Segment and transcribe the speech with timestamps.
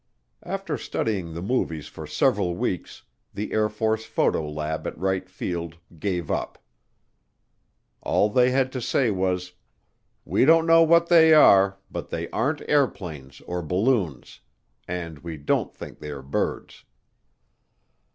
[0.41, 3.03] After studying the movies for several weeks,
[3.35, 6.57] the Air Force photo lab at Wright Field gave up.
[8.01, 9.53] All they had to say was,
[10.25, 14.39] "We don't know what they are but they aren't airplanes or balloons,
[14.87, 16.83] and we don't think they are birds."